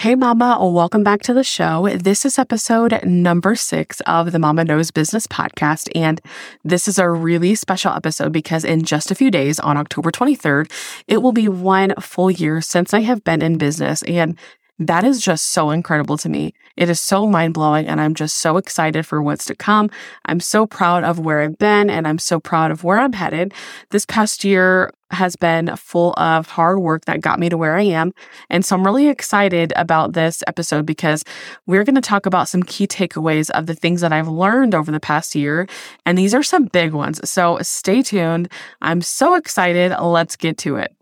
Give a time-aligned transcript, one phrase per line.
[0.00, 1.86] Hey, Mama, welcome back to the show.
[1.94, 5.90] This is episode number six of the Mama Knows Business podcast.
[5.94, 6.22] And
[6.64, 10.72] this is a really special episode because in just a few days, on October 23rd,
[11.06, 14.02] it will be one full year since I have been in business.
[14.04, 14.38] And
[14.80, 16.54] that is just so incredible to me.
[16.76, 19.90] It is so mind blowing, and I'm just so excited for what's to come.
[20.24, 23.52] I'm so proud of where I've been, and I'm so proud of where I'm headed.
[23.90, 27.82] This past year has been full of hard work that got me to where I
[27.82, 28.12] am.
[28.48, 31.24] And so I'm really excited about this episode because
[31.66, 34.90] we're going to talk about some key takeaways of the things that I've learned over
[34.90, 35.66] the past year.
[36.06, 37.20] And these are some big ones.
[37.28, 38.50] So stay tuned.
[38.80, 39.94] I'm so excited.
[40.00, 40.94] Let's get to it.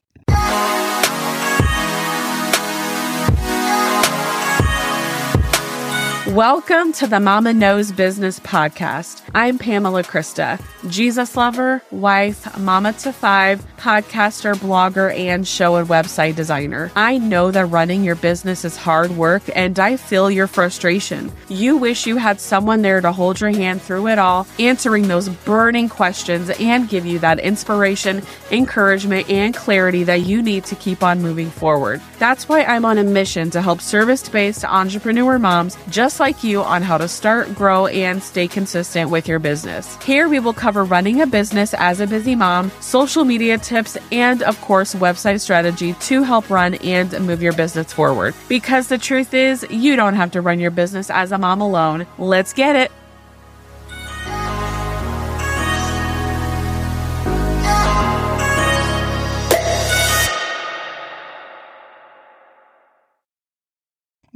[6.38, 9.22] Welcome to the Mama Knows Business Podcast.
[9.34, 16.36] I'm Pamela Krista, Jesus lover, wife, mama to five, podcaster, blogger, and show and website
[16.36, 16.92] designer.
[16.94, 21.32] I know that running your business is hard work and I feel your frustration.
[21.48, 25.28] You wish you had someone there to hold your hand through it all, answering those
[25.28, 28.22] burning questions and give you that inspiration,
[28.52, 32.00] encouragement, and clarity that you need to keep on moving forward.
[32.20, 36.62] That's why I'm on a mission to help service based entrepreneur moms just like you
[36.62, 39.96] on how to start, grow, and stay consistent with your business.
[40.02, 44.42] Here we will cover running a business as a busy mom, social media tips, and
[44.42, 48.34] of course, website strategy to help run and move your business forward.
[48.48, 52.06] Because the truth is, you don't have to run your business as a mom alone.
[52.18, 52.92] Let's get it.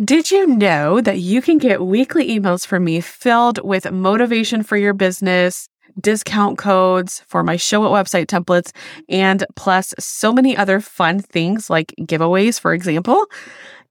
[0.03, 4.77] Did you know that you can get weekly emails from me filled with motivation for
[4.77, 5.69] your business,
[6.01, 8.73] discount codes for my Showit website templates,
[9.09, 13.27] and plus so many other fun things like giveaways, for example?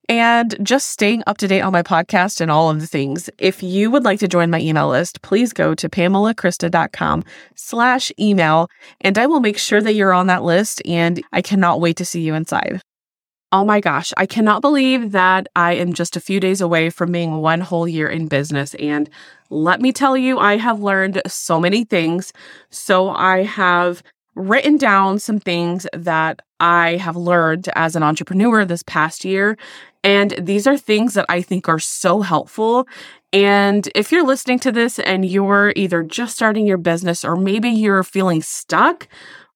[0.10, 3.30] And just staying up to date on my podcast and all of the things.
[3.38, 7.24] If you would like to join my email list, please go to pamelakrista.com
[7.56, 8.68] slash email
[9.00, 12.06] and I will make sure that you're on that list and I cannot wait to
[12.06, 12.82] see you inside.
[13.54, 17.12] Oh my gosh, I cannot believe that I am just a few days away from
[17.12, 18.76] being one whole year in business.
[18.76, 19.10] And
[19.50, 22.32] let me tell you, I have learned so many things.
[22.70, 24.04] So I have
[24.36, 29.58] written down some things that I have learned as an entrepreneur this past year.
[30.02, 32.88] And these are things that I think are so helpful.
[33.34, 37.70] And if you're listening to this and you're either just starting your business or maybe
[37.70, 39.10] you're feeling stuck,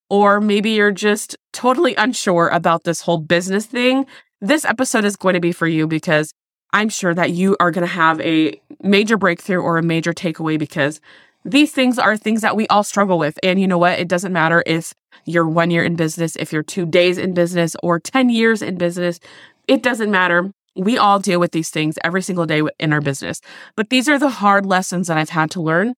[0.09, 4.05] or maybe you're just totally unsure about this whole business thing,
[4.41, 6.33] this episode is going to be for you because
[6.73, 10.59] I'm sure that you are going to have a major breakthrough or a major takeaway
[10.59, 10.99] because
[11.45, 13.39] these things are things that we all struggle with.
[13.43, 13.99] And you know what?
[13.99, 14.93] It doesn't matter if
[15.25, 18.77] you're one year in business, if you're two days in business, or 10 years in
[18.77, 19.19] business.
[19.67, 20.51] It doesn't matter.
[20.75, 23.39] We all deal with these things every single day in our business.
[23.75, 25.93] But these are the hard lessons that I've had to learn.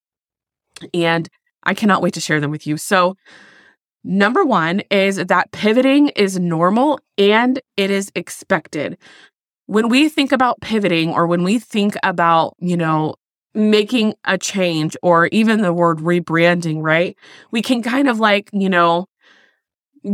[0.94, 1.28] And
[1.63, 2.78] I cannot wait to share them with you.
[2.78, 3.16] So,
[4.09, 8.97] Number one is that pivoting is normal and it is expected.
[9.66, 13.16] When we think about pivoting or when we think about, you know,
[13.53, 17.18] making a change or even the word rebranding, right?
[17.51, 19.07] We can kind of like, you know,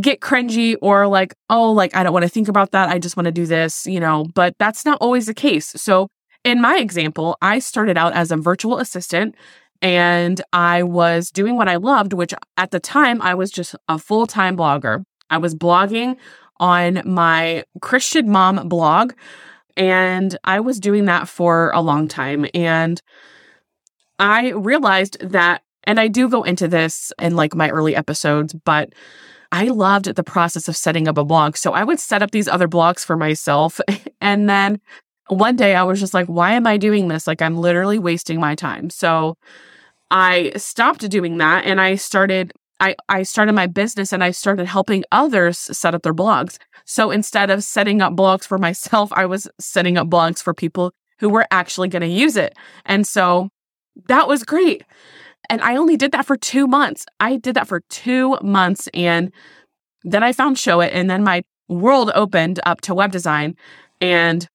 [0.02, 2.90] get cringy or like, oh, like, I don't want to think about that.
[2.90, 5.72] I just want to do this, you know, but that's not always the case.
[5.76, 6.08] So,
[6.44, 9.36] in my example, I started out as a virtual assistant
[9.82, 13.98] and I was doing what I loved, which at the time I was just a
[13.98, 15.04] full time blogger.
[15.30, 16.18] I was blogging
[16.58, 19.14] on my Christian mom blog,
[19.76, 22.46] and I was doing that for a long time.
[22.54, 23.02] And
[24.20, 28.94] I realized that, and I do go into this in like my early episodes, but
[29.52, 31.58] I loved the process of setting up a blog.
[31.58, 33.80] So I would set up these other blogs for myself.
[34.22, 34.80] And then
[35.34, 37.28] one day I was just like, why am I doing this?
[37.28, 38.90] Like, I'm literally wasting my time.
[38.90, 39.38] So
[40.12, 44.66] I stopped doing that and I started I, I started my business and I started
[44.66, 46.58] helping others set up their blogs.
[46.84, 50.92] So instead of setting up blogs for myself, I was setting up blogs for people
[51.20, 52.58] who were actually going to use it.
[52.86, 53.50] And so
[54.10, 54.84] that was great.
[55.50, 57.06] And I only did that for two months.
[57.22, 58.90] I did that for two months.
[58.94, 59.32] And
[60.04, 60.90] then I found Showit.
[60.92, 63.56] And then my world opened up to web design.
[64.02, 64.48] And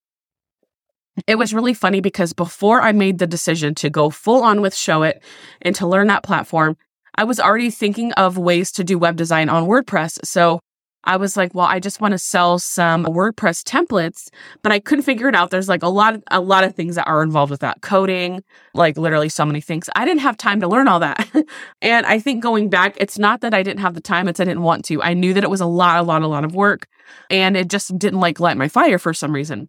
[1.26, 4.75] it was really funny because before I made the decision to go full on with
[4.75, 5.20] Showit
[5.62, 6.76] and to learn that platform,
[7.15, 10.19] I was already thinking of ways to do web design on WordPress.
[10.25, 10.61] So
[11.05, 14.29] I was like, well, I just want to sell some WordPress templates,
[14.62, 15.50] but I couldn't figure it out.
[15.50, 17.81] There's like a lot of, a lot of things that are involved with that.
[17.81, 18.43] Coding,
[18.75, 19.88] like literally so many things.
[19.97, 21.29] I didn't have time to learn all that.
[21.82, 24.44] and I think going back, it's not that I didn't have the time, it's I
[24.44, 25.03] didn't want to.
[25.03, 26.87] I knew that it was a lot, a lot, a lot of work
[27.31, 29.69] and it just didn't like light my fire for some reason.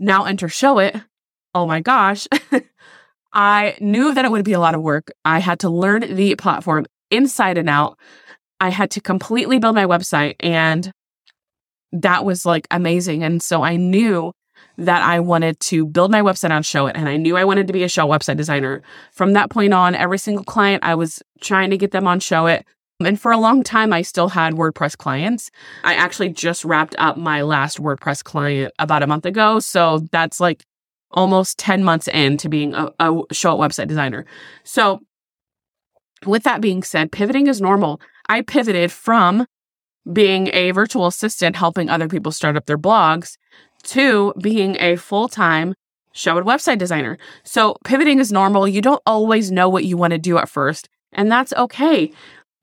[0.00, 1.04] Now enter Showit.
[1.54, 2.26] Oh my gosh.
[3.32, 5.12] I knew that it would be a lot of work.
[5.24, 7.98] I had to learn the platform inside and out.
[8.60, 10.90] I had to completely build my website and
[11.92, 13.22] that was like amazing.
[13.22, 14.32] And so I knew
[14.78, 17.72] that I wanted to build my website on Showit and I knew I wanted to
[17.72, 18.82] be a show website designer.
[19.12, 22.64] From that point on, every single client I was trying to get them on Showit.
[23.00, 25.50] And for a long time, I still had WordPress clients.
[25.84, 29.58] I actually just wrapped up my last WordPress client about a month ago.
[29.58, 30.64] So that's like
[31.10, 34.24] almost 10 months into being a, a Showit website designer.
[34.64, 35.00] So,
[36.26, 38.00] with that being said, pivoting is normal.
[38.28, 39.46] I pivoted from
[40.10, 43.36] being a virtual assistant helping other people start up their blogs
[43.84, 45.74] to being a full time
[46.14, 47.18] Showit website designer.
[47.44, 48.68] So, pivoting is normal.
[48.68, 52.12] You don't always know what you want to do at first, and that's okay.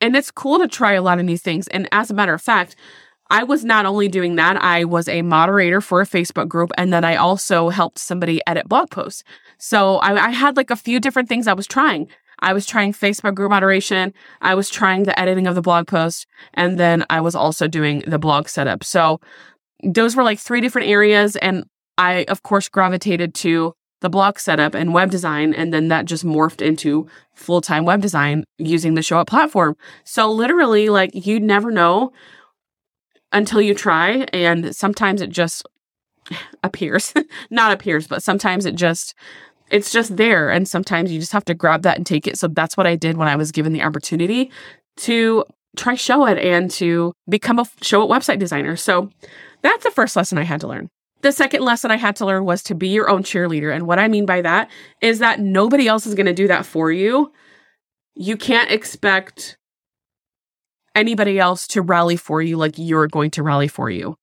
[0.02, 1.68] And it's cool to try a lot of new things.
[1.70, 2.76] And as a matter of fact,
[3.30, 6.94] I was not only doing that, I was a moderator for a Facebook group, and
[6.94, 9.24] then I also helped somebody edit blog posts.
[9.58, 12.08] So I, I, had like a few different things I was trying.
[12.40, 16.28] I was trying Facebook group moderation, I was trying the editing of the blog post,
[16.54, 18.84] and then I was also doing the blog setup.
[18.84, 19.20] So
[19.84, 21.36] those were like three different areas.
[21.36, 21.66] And
[21.98, 25.54] I, of course, gravitated to the blog setup and web design.
[25.54, 29.76] And then that just morphed into full time web design using the Showit platform.
[30.04, 32.12] So literally, like, you never know
[33.32, 34.28] until you try.
[34.34, 35.66] And sometimes it just
[36.64, 37.14] appears,
[37.50, 39.16] not appears, but sometimes it just,
[39.70, 40.50] it's just there.
[40.50, 42.38] And sometimes you just have to grab that and take it.
[42.38, 44.52] So that's what I did when I was given the opportunity
[44.98, 45.44] to
[45.76, 48.76] try Showit and to become a Showit website designer.
[48.76, 49.10] So
[49.62, 50.90] that's the first lesson I had to learn.
[51.22, 53.74] The second lesson I had to learn was to be your own cheerleader.
[53.74, 54.70] And what I mean by that
[55.02, 57.32] is that nobody else is going to do that for you.
[58.16, 59.58] You can't expect
[60.96, 64.18] anybody else to rally for you like you're going to rally for you.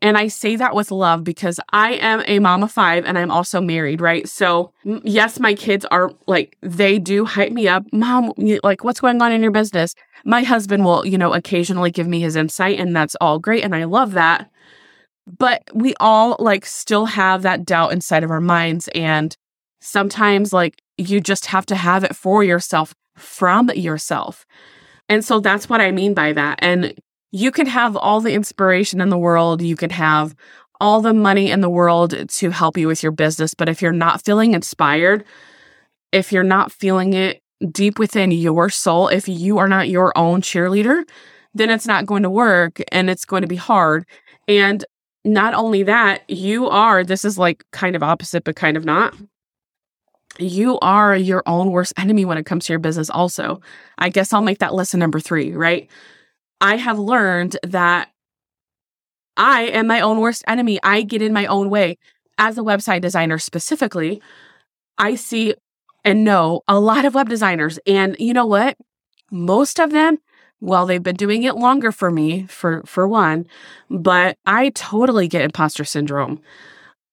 [0.00, 3.30] And I say that with love because I am a mom of five and I'm
[3.30, 4.28] also married, right?
[4.28, 7.84] So, yes, my kids are like, they do hype me up.
[7.92, 9.94] Mom, like, what's going on in your business?
[10.24, 13.64] My husband will, you know, occasionally give me his insight, and that's all great.
[13.64, 14.50] And I love that.
[15.26, 18.88] But we all like still have that doubt inside of our minds.
[18.94, 19.36] And
[19.80, 24.44] sometimes, like, you just have to have it for yourself from yourself.
[25.08, 26.58] And so that's what I mean by that.
[26.62, 26.94] And
[27.30, 30.34] you can have all the inspiration in the world, you can have
[30.80, 33.54] all the money in the world to help you with your business.
[33.54, 35.24] But if you're not feeling inspired,
[36.10, 37.40] if you're not feeling it
[37.70, 41.04] deep within your soul, if you are not your own cheerleader,
[41.54, 44.04] then it's not going to work and it's going to be hard.
[44.48, 44.84] And
[45.24, 49.14] not only that, you are, this is like kind of opposite, but kind of not.
[50.38, 53.60] You are your own worst enemy when it comes to your business, also.
[53.98, 55.88] I guess I'll make that lesson number three, right?
[56.60, 58.10] I have learned that
[59.36, 60.78] I am my own worst enemy.
[60.82, 61.98] I get in my own way.
[62.38, 64.22] As a website designer specifically,
[64.98, 65.54] I see
[66.04, 67.78] and know a lot of web designers.
[67.86, 68.76] And you know what?
[69.30, 70.18] Most of them
[70.62, 73.46] well, they've been doing it longer for me, for for one,
[73.90, 76.40] but I totally get imposter syndrome.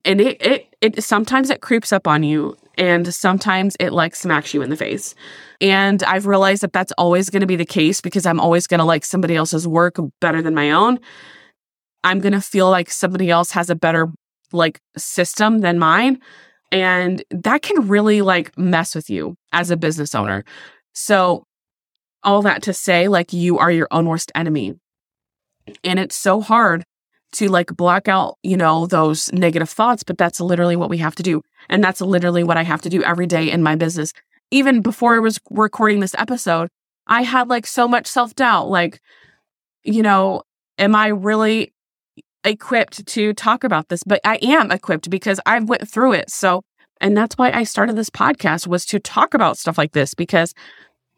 [0.05, 4.53] And it it it sometimes it creeps up on you and sometimes it like smacks
[4.53, 5.15] you in the face.
[5.59, 8.79] And I've realized that that's always going to be the case because I'm always going
[8.79, 10.99] to like somebody else's work better than my own.
[12.03, 14.09] I'm going to feel like somebody else has a better
[14.53, 16.19] like system than mine.
[16.71, 20.45] And that can really like mess with you as a business owner.
[20.93, 21.45] So
[22.23, 24.75] all that to say, like, you are your own worst enemy.
[25.83, 26.83] And it's so hard
[27.33, 31.15] to like block out, you know, those negative thoughts, but that's literally what we have
[31.15, 31.41] to do.
[31.69, 34.13] And that's literally what I have to do every day in my business.
[34.51, 36.69] Even before I was recording this episode,
[37.07, 38.69] I had like so much self doubt.
[38.69, 38.99] Like,
[39.83, 40.43] you know,
[40.77, 41.73] am I really
[42.43, 44.01] equipped to talk about this?
[44.03, 46.31] But I am equipped because I've went through it.
[46.31, 46.63] So,
[46.99, 50.53] and that's why I started this podcast was to talk about stuff like this because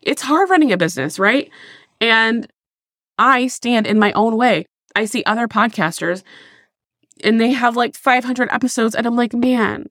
[0.01, 1.50] it's hard running a business, right?
[2.00, 2.48] And
[3.17, 4.65] I stand in my own way.
[4.96, 6.24] I see other podcasters
[7.24, 9.88] and they have like 500 episodes, and I'm like, man,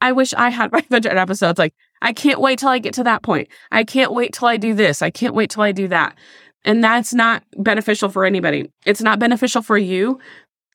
[0.00, 1.58] I wish I had 500 episodes.
[1.58, 3.48] Like, I can't wait till I get to that point.
[3.70, 5.02] I can't wait till I do this.
[5.02, 6.16] I can't wait till I do that.
[6.64, 8.70] And that's not beneficial for anybody.
[8.86, 10.20] It's not beneficial for you,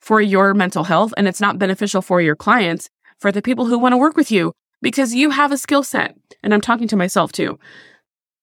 [0.02, 2.90] for your mental health, and it's not beneficial for your clients,
[3.20, 6.16] for the people who want to work with you, because you have a skill set.
[6.44, 7.58] And I'm talking to myself too.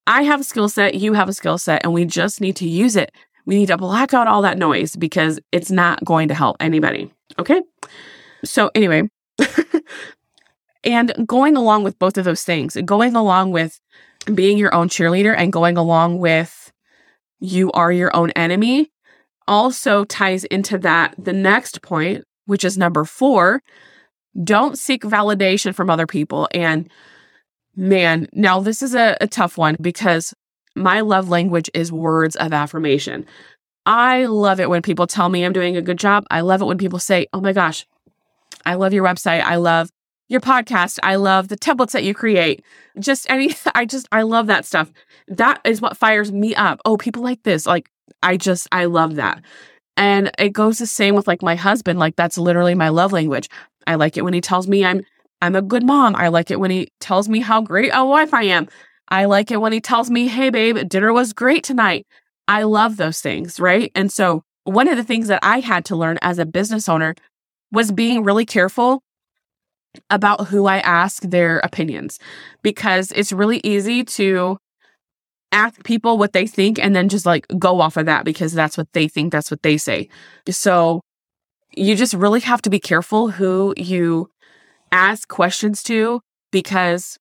[0.06, 2.68] I have a skill set, you have a skill set, and we just need to
[2.68, 3.12] use it.
[3.46, 7.12] We need to black out all that noise because it's not going to help anybody.
[7.38, 7.62] Okay.
[8.44, 9.08] So, anyway,
[10.84, 13.80] and going along with both of those things, going along with
[14.34, 16.73] being your own cheerleader and going along with
[17.40, 18.90] you are your own enemy
[19.46, 23.62] also ties into that the next point, which is number four,
[24.42, 26.49] don't seek validation from other people.
[26.52, 26.90] And
[27.76, 30.34] man, now this is a, a tough one because
[30.76, 33.26] my love language is words of affirmation.
[33.86, 36.24] I love it when people tell me I'm doing a good job.
[36.30, 37.86] I love it when people say, Oh my gosh,
[38.64, 39.42] I love your website.
[39.42, 39.90] I love
[40.28, 40.98] your podcast.
[41.02, 42.64] I love the templates that you create.
[42.98, 44.92] Just any, I just, I love that stuff.
[45.28, 46.80] That is what fires me up.
[46.84, 47.66] Oh, people like this.
[47.66, 47.90] Like,
[48.22, 49.42] I just, I love that.
[49.96, 51.98] And it goes the same with like my husband.
[51.98, 53.48] Like, that's literally my love language.
[53.86, 55.02] I like it when he tells me I'm,
[55.44, 56.16] I'm a good mom.
[56.16, 58.66] I like it when he tells me how great a wife I am.
[59.10, 62.06] I like it when he tells me, hey, babe, dinner was great tonight.
[62.48, 63.60] I love those things.
[63.60, 63.92] Right.
[63.94, 67.14] And so, one of the things that I had to learn as a business owner
[67.70, 69.02] was being really careful
[70.08, 72.18] about who I ask their opinions
[72.62, 74.56] because it's really easy to
[75.52, 78.78] ask people what they think and then just like go off of that because that's
[78.78, 80.08] what they think, that's what they say.
[80.48, 81.02] So
[81.76, 84.30] you just really have to be careful who you
[84.94, 86.20] ask questions to
[86.52, 87.18] because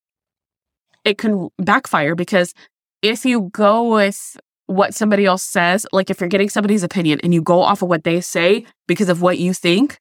[1.04, 2.54] it can backfire because
[3.02, 7.34] if you go with what somebody else says, like if you're getting somebody's opinion and
[7.34, 9.98] you go off of what they say because of what you think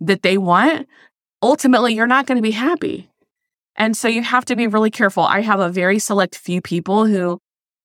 [0.00, 0.88] that they want,
[1.42, 3.10] ultimately you're not going to be happy.
[3.74, 5.24] And so you have to be really careful.
[5.24, 7.38] I have a very select few people who,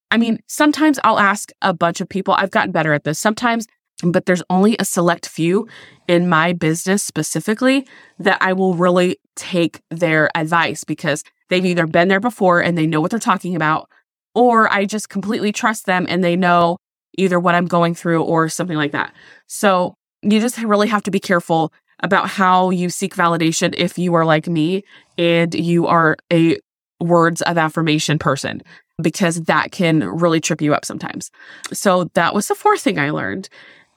[0.09, 2.33] I mean, sometimes I'll ask a bunch of people.
[2.37, 3.67] I've gotten better at this sometimes,
[4.03, 5.67] but there's only a select few
[6.07, 7.87] in my business specifically
[8.19, 12.87] that I will really take their advice because they've either been there before and they
[12.87, 13.89] know what they're talking about,
[14.33, 16.77] or I just completely trust them and they know
[17.17, 19.13] either what I'm going through or something like that.
[19.47, 24.13] So you just really have to be careful about how you seek validation if you
[24.15, 24.83] are like me
[25.17, 26.57] and you are a
[26.99, 28.61] words of affirmation person
[29.01, 31.31] because that can really trip you up sometimes.
[31.73, 33.49] So that was the fourth thing I learned.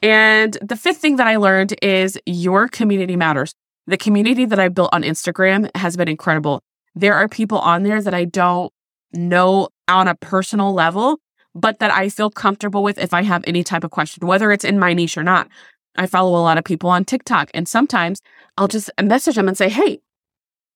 [0.04, 3.54] And the fifth thing that I learned is your community matters.
[3.86, 6.60] The community that I built on Instagram has been incredible.
[6.94, 8.70] There are people on there that I don't
[9.14, 11.20] know on a personal level,
[11.54, 14.62] but that I feel comfortable with if I have any type of question, whether it's
[14.64, 15.48] in my niche or not.
[15.96, 18.20] I follow a lot of people on TikTok, and sometimes
[18.58, 20.00] I'll just message them and say, Hey,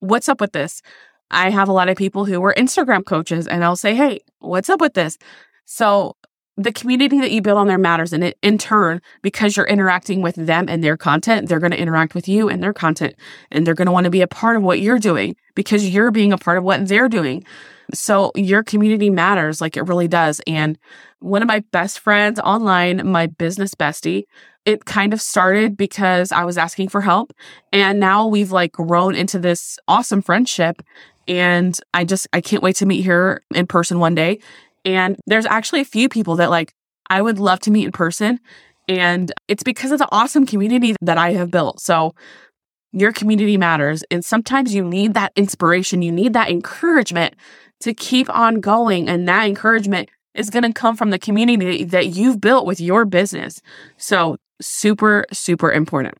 [0.00, 0.80] what's up with this?
[1.30, 4.70] I have a lot of people who are Instagram coaches, and I'll say, Hey, what's
[4.70, 5.18] up with this?
[5.66, 6.16] So
[6.58, 8.12] the community that you build on there matters.
[8.12, 11.80] And it, in turn, because you're interacting with them and their content, they're going to
[11.80, 13.14] interact with you and their content.
[13.52, 16.10] And they're going to want to be a part of what you're doing because you're
[16.10, 17.44] being a part of what they're doing.
[17.94, 20.40] So your community matters like it really does.
[20.48, 20.76] And
[21.20, 24.24] one of my best friends online, my business bestie,
[24.64, 27.32] it kind of started because I was asking for help.
[27.72, 30.82] And now we've like grown into this awesome friendship.
[31.28, 34.40] And I just, I can't wait to meet her in person one day.
[34.84, 36.72] And there's actually a few people that like
[37.10, 38.40] I would love to meet in person.
[38.88, 41.80] And it's because of the awesome community that I have built.
[41.80, 42.14] So
[42.92, 44.02] your community matters.
[44.10, 47.34] And sometimes you need that inspiration, you need that encouragement
[47.80, 49.08] to keep on going.
[49.08, 53.04] And that encouragement is going to come from the community that you've built with your
[53.04, 53.60] business.
[53.96, 56.14] So super, super important.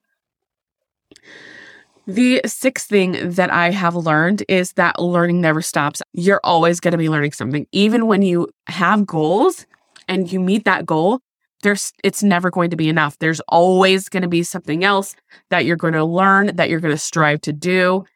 [2.09, 6.01] The sixth thing that I have learned is that learning never stops.
[6.15, 7.67] You're always going to be learning something.
[7.71, 9.67] Even when you have goals
[10.09, 11.21] and you meet that goal,
[11.63, 13.19] there's it's never going to be enough.
[13.19, 15.15] There's always going to be something else
[15.51, 18.07] that you're going to learn, that you're going to strive to do.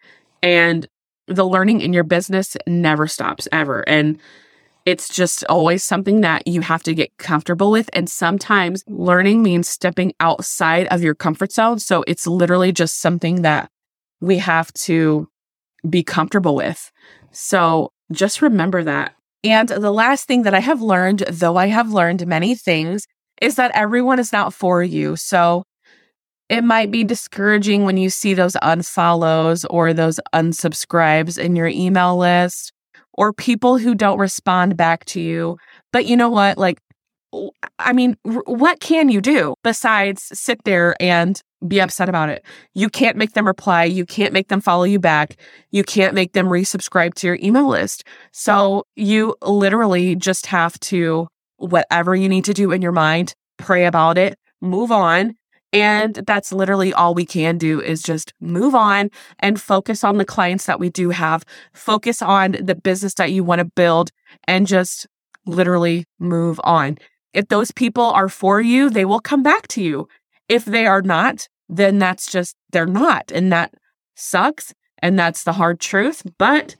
[0.43, 0.87] And
[1.27, 3.87] the learning in your business never stops ever.
[3.87, 4.19] And
[4.87, 7.91] it's just always something that you have to get comfortable with.
[7.93, 11.79] And sometimes learning means stepping outside of your comfort zone.
[11.79, 13.69] So it's literally just something that
[14.23, 15.29] we have to
[15.89, 16.91] be comfortable with.
[17.33, 19.15] So just remember that.
[19.45, 23.07] And the last thing that I have learned, though I have learned many things,
[23.41, 25.17] is that everyone is not for you.
[25.17, 25.65] So
[26.49, 32.17] it might be discouraging when you see those unfollows or those unsubscribes in your email
[32.17, 32.73] list
[33.15, 35.59] or people who don't respond back to you.
[35.93, 36.59] But you know what?
[36.59, 36.79] Like,
[37.79, 42.45] I mean, what can you do besides sit there and be upset about it?
[42.75, 43.85] You can't make them reply.
[43.85, 45.37] You can't make them follow you back.
[45.71, 48.05] You can't make them resubscribe to your email list.
[48.33, 53.87] So you literally just have to, whatever you need to do in your mind, pray
[53.87, 55.35] about it, move on,
[55.73, 60.25] and that's literally all we can do is just move on and focus on the
[60.25, 64.11] clients that we do have, focus on the business that you want to build,
[64.47, 65.07] and just
[65.47, 66.99] literally move on.
[67.35, 70.09] If those people are for you, they will come back to you.
[70.49, 73.31] If they are not, then that's just, they're not.
[73.33, 73.75] And that
[74.15, 74.75] sucks.
[74.99, 76.77] And that's the hard truth, but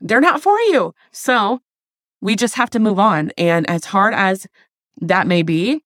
[0.00, 0.94] they're not for you.
[1.12, 1.60] So
[2.20, 3.32] we just have to move on.
[3.36, 4.46] And as hard as
[5.00, 5.82] that may be,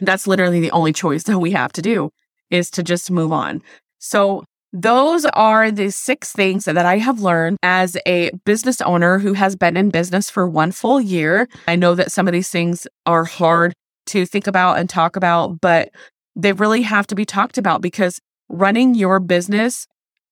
[0.00, 2.10] that's literally the only choice that we have to do
[2.50, 3.62] is to just move on.
[3.98, 9.34] So those are the six things that I have learned as a business owner who
[9.34, 11.48] has been in business for one full year.
[11.68, 13.74] I know that some of these things are hard
[14.06, 15.90] to think about and talk about, but
[16.34, 19.86] they really have to be talked about because running your business,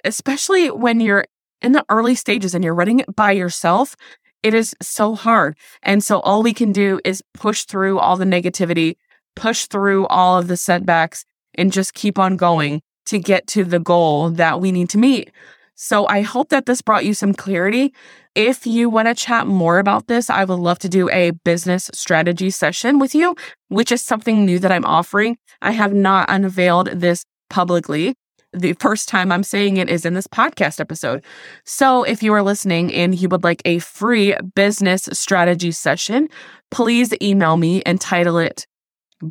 [0.05, 1.27] especially when you're
[1.61, 3.95] in the early stages and you're running it by yourself,
[4.43, 5.57] it is so hard.
[5.83, 8.97] And so all we can do is push through all the negativity,
[9.37, 13.79] push through all of the setbacks, and just keep on going to get to the
[13.79, 15.31] goal that we need to meet.
[15.75, 17.95] So I hope that this brought you some clarity.
[18.35, 21.91] If you want to chat more about this, I would love to do a business
[21.95, 23.35] strategy session with you,
[23.69, 25.39] which is something new that I'm offering.
[25.63, 28.15] I have not unveiled this publicly.
[28.53, 31.25] The first time I'm saying it is in this podcast episode.
[31.65, 36.29] So if you are listening and you would like a free business strategy session,
[36.71, 38.67] please email me and title it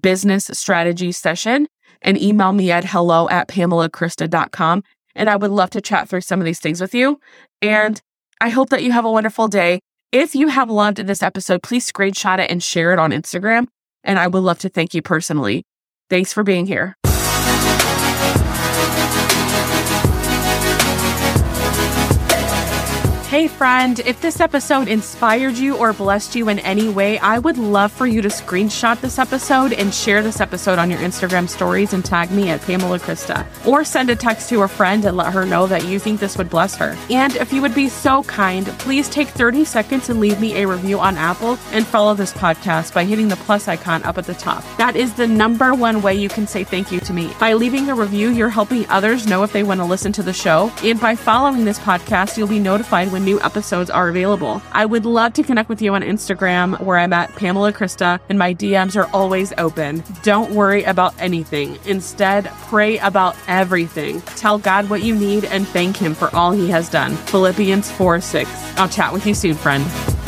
[0.02, 1.68] business strategy session
[2.01, 4.84] and email me at hello at pamelakrista.com.
[5.15, 7.20] And I would love to chat through some of these things with you.
[7.62, 8.01] And
[8.39, 9.79] I hope that you have a wonderful day.
[10.12, 13.68] If you have loved this episode, please screenshot it and share it on Instagram.
[14.03, 15.63] And I would love to thank you personally.
[16.10, 16.99] Thanks for being here.
[23.30, 27.60] Hey, friend, if this episode inspired you or blessed you in any way, I would
[27.60, 31.94] love for you to screenshot this episode and share this episode on your Instagram stories
[31.94, 33.46] and tag me at Pamela Krista.
[33.68, 36.40] Or send a text to a friend and let her know that you think this
[36.40, 36.98] would bless her.
[37.12, 40.68] And if you would be so kind, please take 30 seconds and leave me a
[40.68, 44.34] review on Apple and follow this podcast by hitting the plus icon up at the
[44.34, 44.64] top.
[44.80, 47.32] That is the number one way you can say thank you to me.
[47.40, 50.34] By leaving a review, you're helping others know if they want to listen to the
[50.34, 50.72] show.
[50.84, 54.62] And by following this podcast, you'll be notified when when new episodes are available.
[54.72, 58.40] I would love to connect with you on Instagram where I'm at Pamela Krista and
[58.40, 60.04] my DMs are always open.
[60.24, 61.78] Don't worry about anything.
[61.86, 64.22] Instead, pray about everything.
[64.22, 67.16] Tell God what you need and thank Him for all He has done.
[67.28, 68.50] Philippians 4 6.
[68.78, 70.18] I'll chat with you soon, friend.